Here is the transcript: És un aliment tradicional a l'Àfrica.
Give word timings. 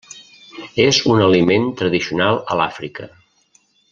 És 0.85 1.01
un 1.15 1.21
aliment 1.25 1.69
tradicional 1.83 2.41
a 2.55 2.59
l'Àfrica. 2.61 3.11